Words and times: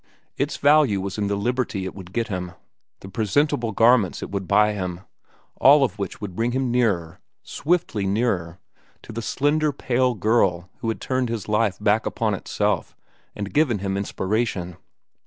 Its 0.35 0.57
value 0.57 0.99
was 0.99 1.19
in 1.19 1.27
the 1.27 1.35
liberty 1.35 1.85
it 1.85 1.93
would 1.93 2.11
get 2.11 2.27
him, 2.27 2.53
the 3.01 3.07
presentable 3.07 3.71
garments 3.71 4.23
it 4.23 4.31
would 4.31 4.47
buy 4.47 4.73
him, 4.73 5.01
all 5.57 5.83
of 5.83 5.99
which 5.99 6.19
would 6.19 6.35
bring 6.35 6.53
him 6.53 6.71
nearer, 6.71 7.19
swiftly 7.43 8.07
nearer, 8.07 8.57
to 9.03 9.13
the 9.13 9.21
slender, 9.21 9.71
pale 9.71 10.15
girl 10.15 10.71
who 10.79 10.89
had 10.89 10.99
turned 10.99 11.29
his 11.29 11.47
life 11.47 11.77
back 11.79 12.07
upon 12.07 12.33
itself 12.33 12.95
and 13.35 13.53
given 13.53 13.77
him 13.77 13.95
inspiration. 13.95 14.75